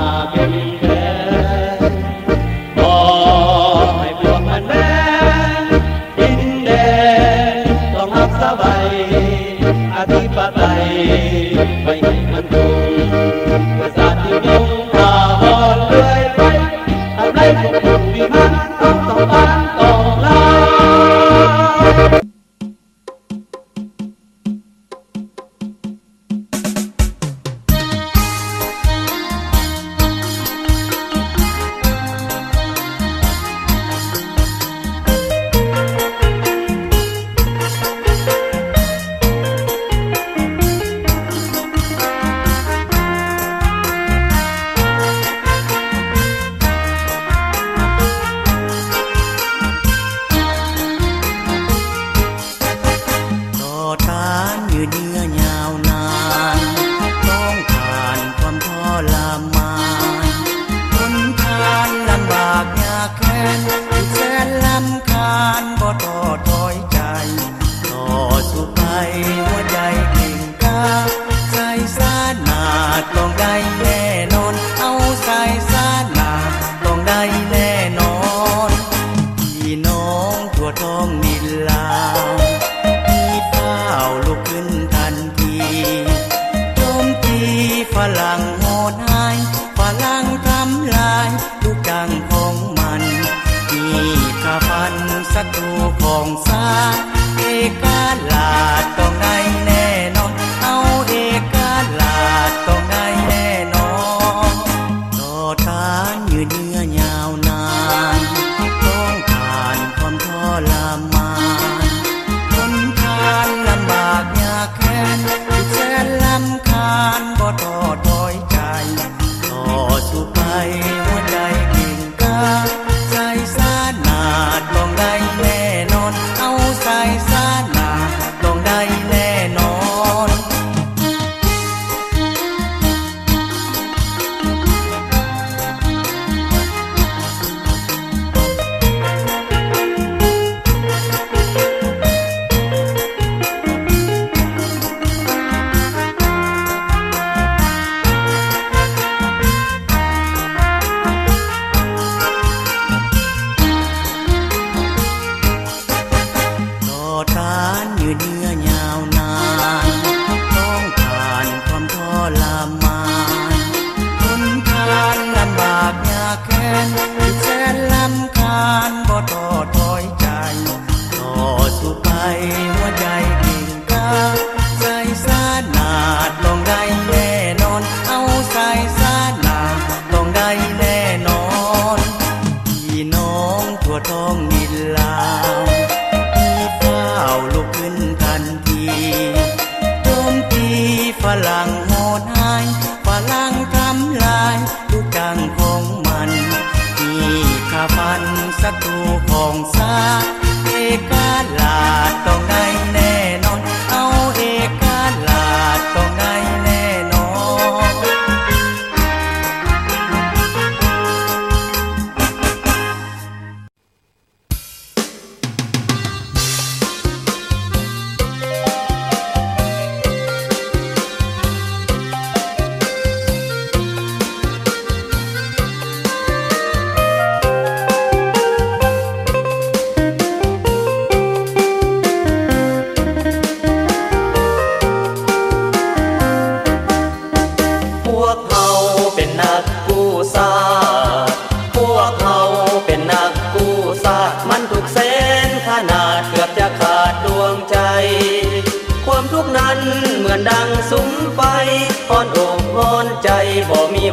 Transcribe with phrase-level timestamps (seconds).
[0.00, 1.09] ง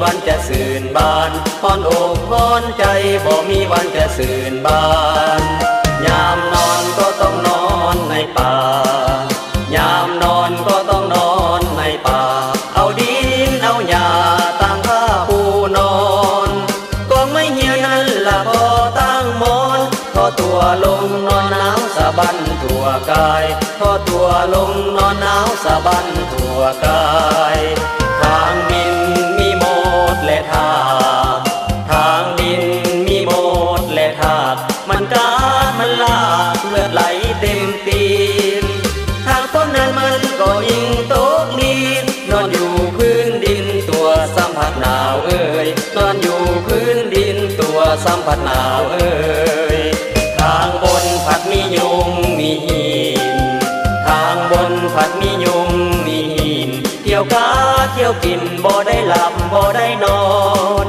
[0.03, 2.83] วันจะสื่นบานพนอกพนใจ
[3.25, 4.83] บ่มีวันจะสื่นบา
[5.41, 5.66] น
[48.27, 49.11] พัดหนาวเอ้
[49.77, 49.81] ย
[50.39, 52.09] ทางบนผัดมียุง
[52.39, 52.87] มีหิ
[53.19, 53.21] น
[54.07, 55.69] ทางบนผัดมียุง
[56.05, 56.69] มีหิน
[57.03, 57.49] เที่ยวกา
[57.91, 60.23] เที่ยวกินบ่ได้หลับบ่ได้นอ
[60.85, 60.87] น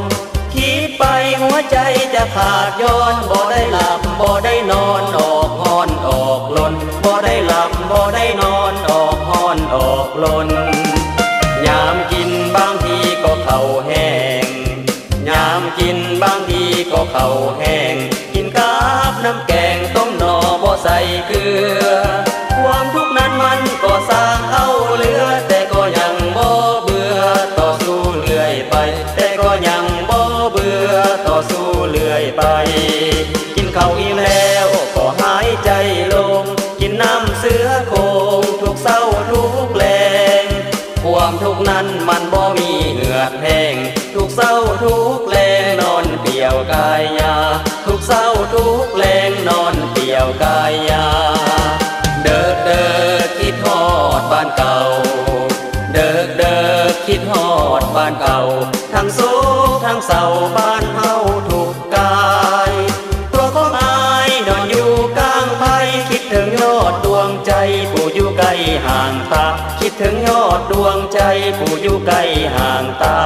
[0.55, 1.05] คิดไป
[1.41, 1.77] หัวใจ
[2.15, 5.38] จะขาดย้อนบ่ได้หลับบ่ได้นอนนอน
[60.11, 61.15] เศร้าบ้านเฮา
[61.49, 62.19] ถูกกา
[62.71, 62.73] ย
[63.33, 65.65] ตัวของอายนอนอยู่กลางไพ
[66.09, 67.53] คิดถึงยอดดวงใจ
[67.91, 68.49] ผู้อยู่ไกล
[68.87, 69.47] ห่างตา
[69.81, 71.21] คิดถึงยอดดวงใจ
[71.59, 72.17] ผู้อยู่ไกล
[72.57, 73.19] ห่างตา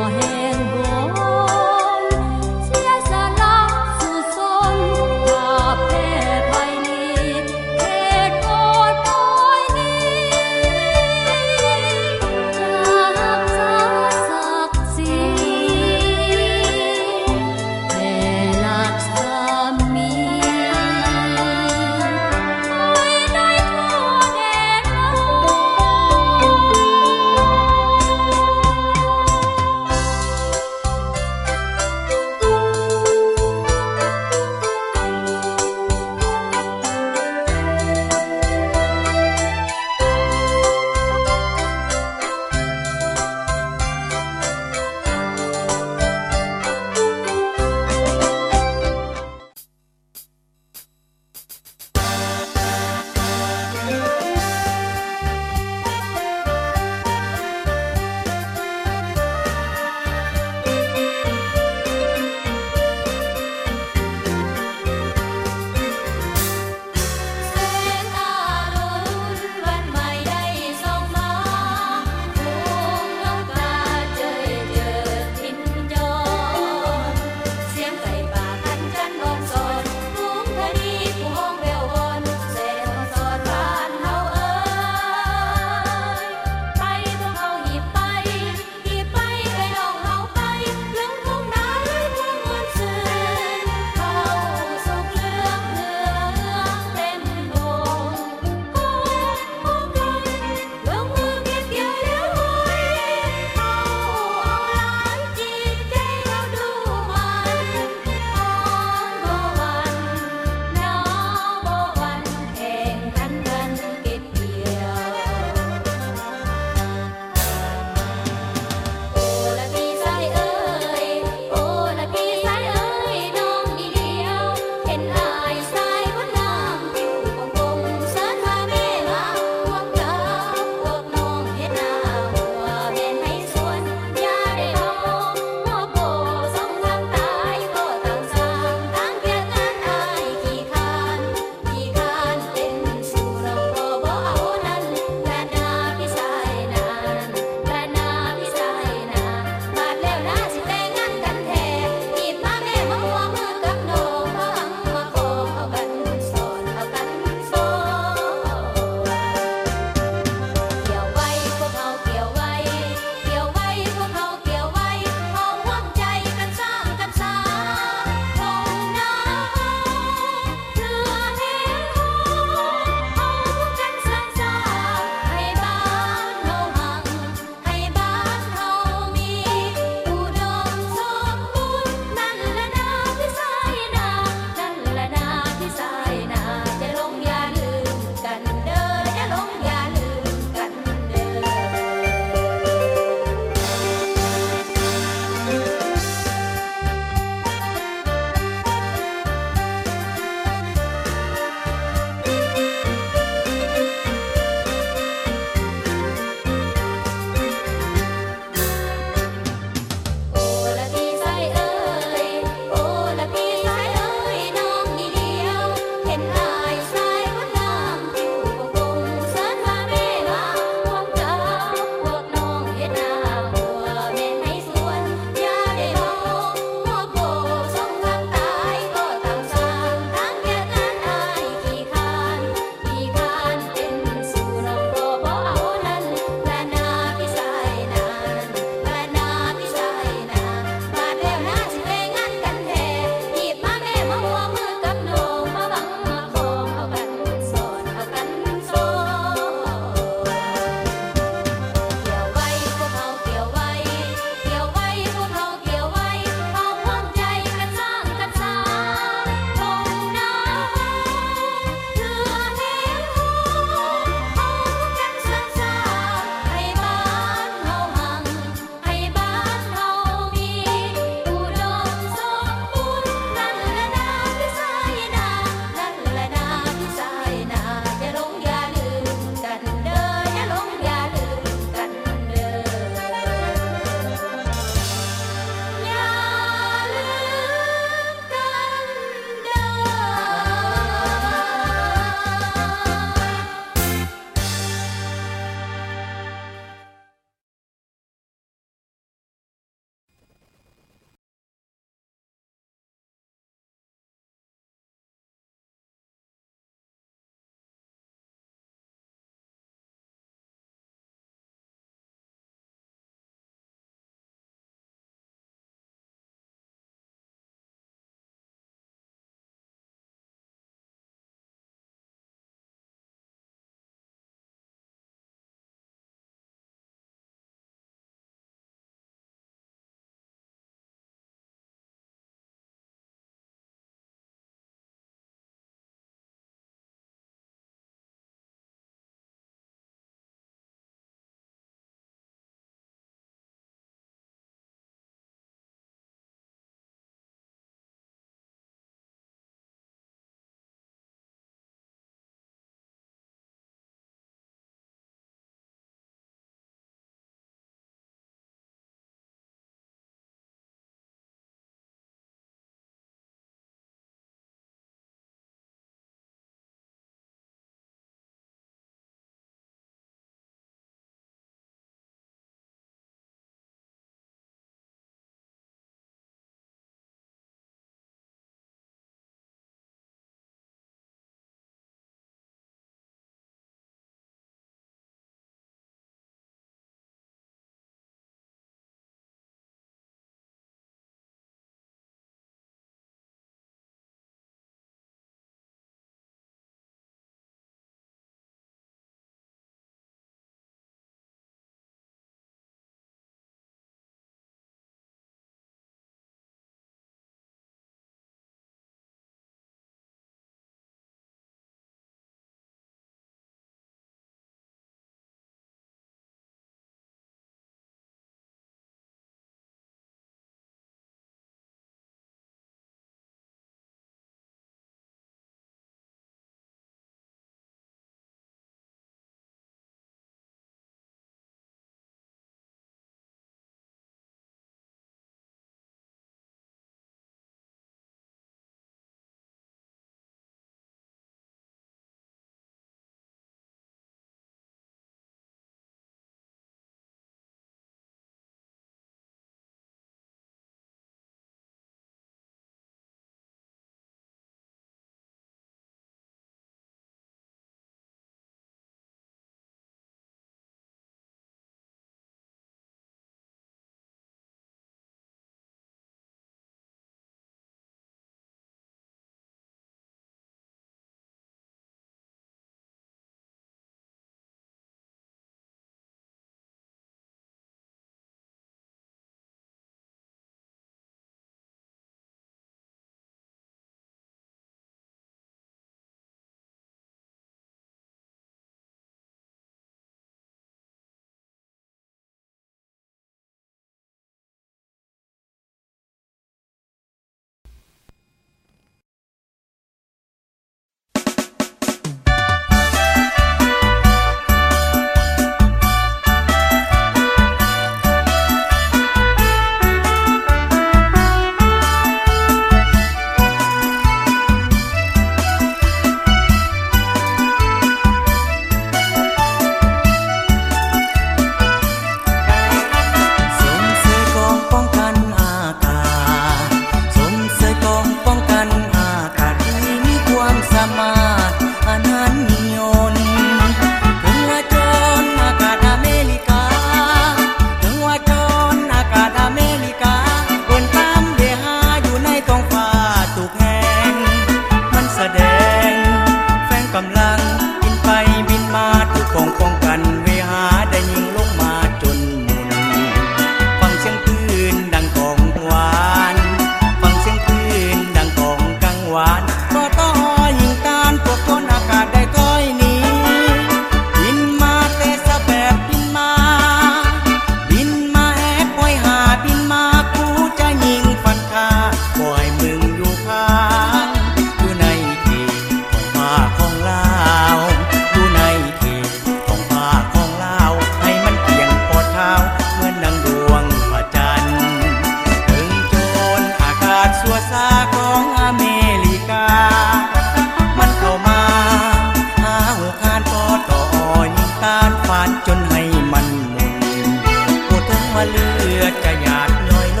[598.24, 600.00] ว่าเลือดจะหยาดน้อยล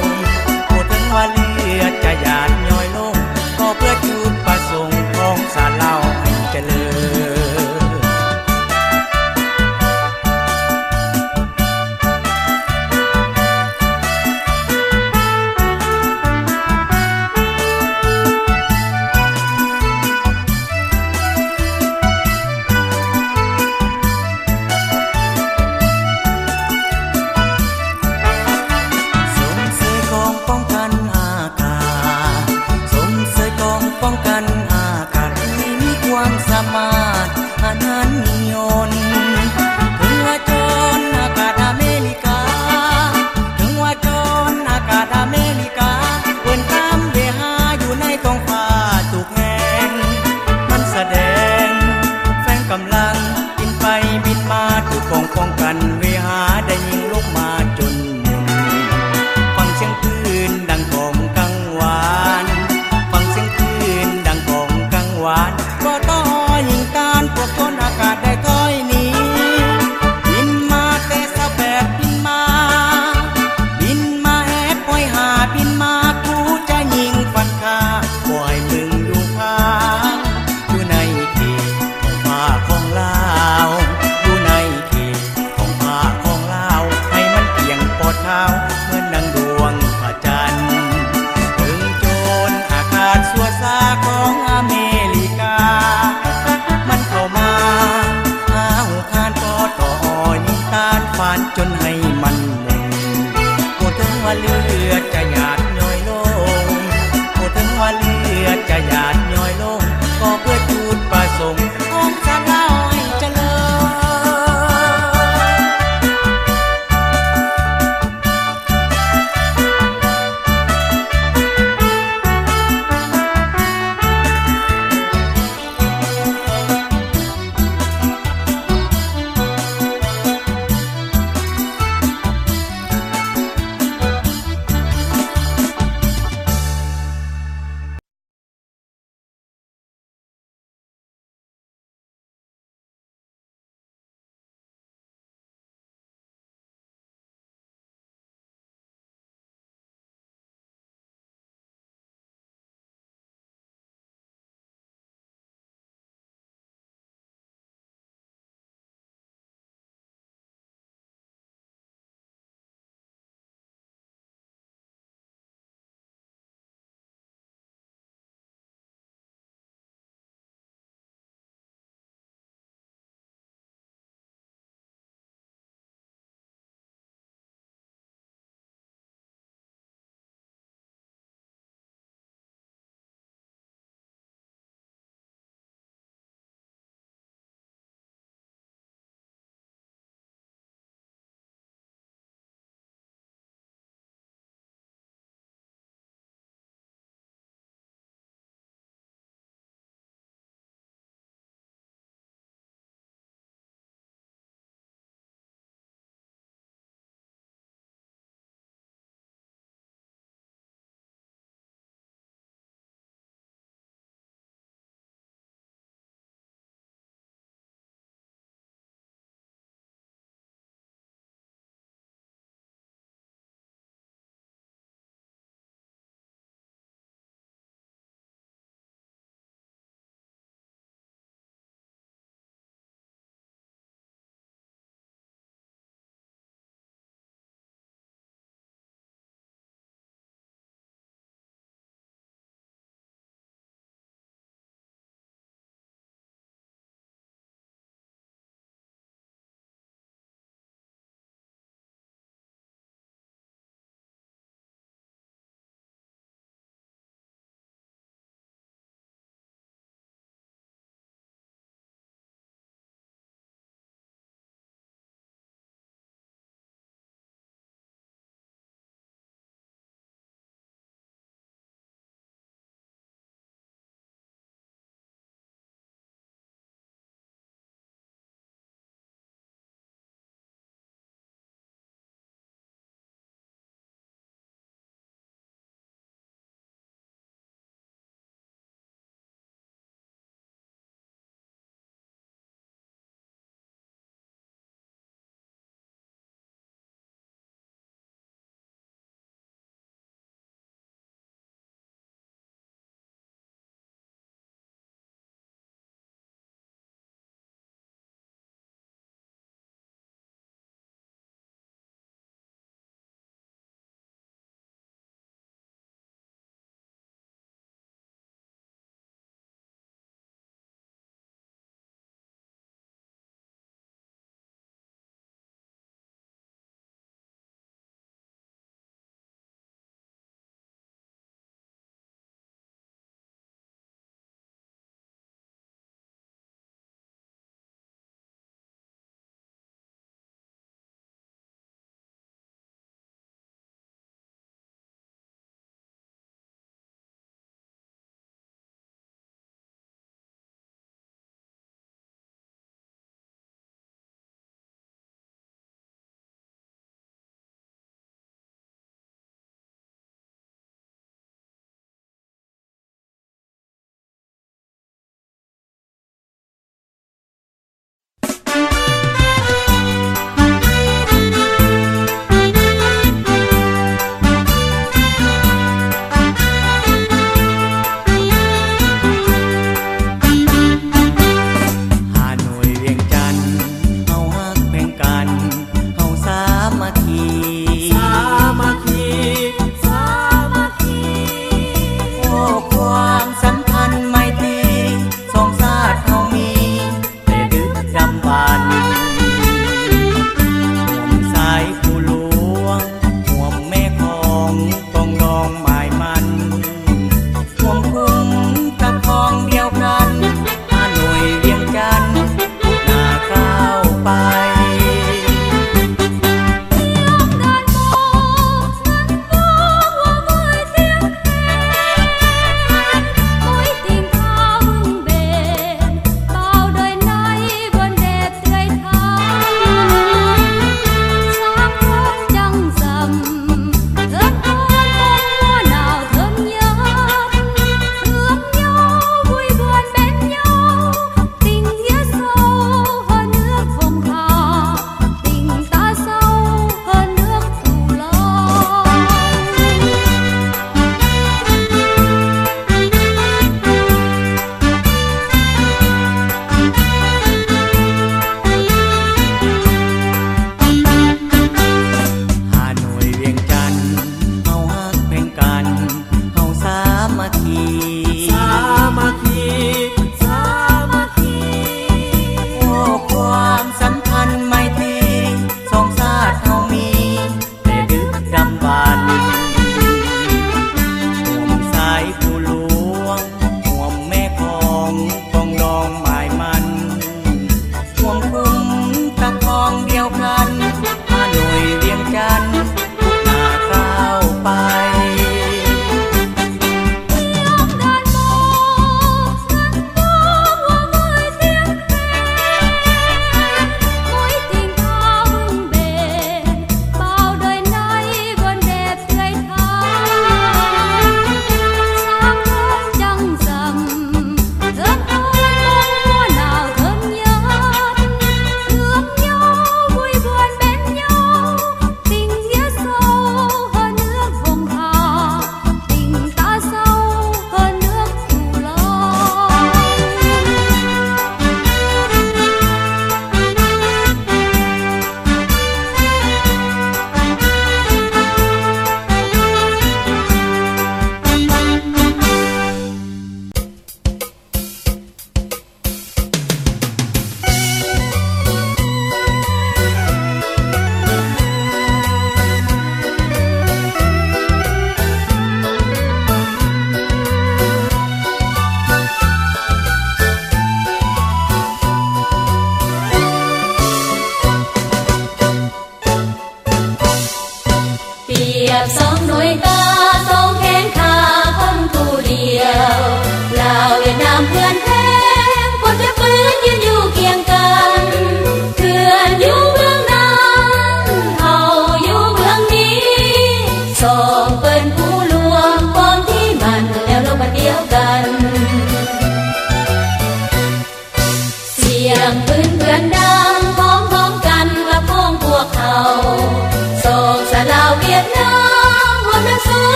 [0.00, 0.02] ง
[0.68, 2.27] ปวนั้งว่าเลือดจะหยาด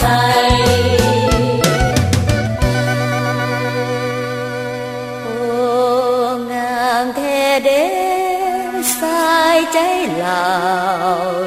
[0.00, 0.50] dài
[6.48, 7.88] ngàn thế đế
[9.00, 11.37] sai trái lào.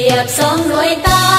[0.00, 1.31] ៀបសងរួយតា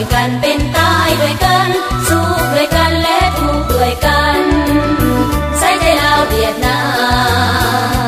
[0.00, 1.68] ด้วยกันเป็นตายด้วยกัน
[2.08, 4.40] สู้ด้วยกันและทุกข์ด้วยกัน
[5.58, 6.78] ใส่ใจเราเวียดนา
[7.98, 7.99] ม